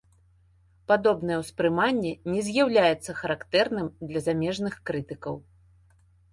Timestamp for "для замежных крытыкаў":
4.11-5.35